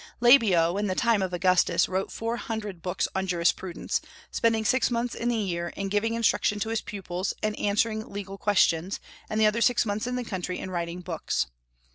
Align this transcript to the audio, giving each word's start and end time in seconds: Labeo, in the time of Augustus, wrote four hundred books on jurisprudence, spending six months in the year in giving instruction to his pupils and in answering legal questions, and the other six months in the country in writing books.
Labeo, 0.19 0.79
in 0.79 0.87
the 0.87 0.95
time 0.95 1.21
of 1.21 1.31
Augustus, 1.31 1.87
wrote 1.87 2.11
four 2.11 2.35
hundred 2.35 2.81
books 2.81 3.07
on 3.13 3.27
jurisprudence, 3.27 4.01
spending 4.31 4.65
six 4.65 4.89
months 4.89 5.13
in 5.13 5.29
the 5.29 5.35
year 5.35 5.69
in 5.75 5.89
giving 5.89 6.15
instruction 6.15 6.59
to 6.59 6.69
his 6.69 6.81
pupils 6.81 7.35
and 7.43 7.53
in 7.55 7.65
answering 7.67 8.11
legal 8.11 8.39
questions, 8.39 8.99
and 9.29 9.39
the 9.39 9.45
other 9.45 9.61
six 9.61 9.85
months 9.85 10.07
in 10.07 10.15
the 10.15 10.23
country 10.25 10.57
in 10.57 10.71
writing 10.71 11.01
books. 11.01 11.45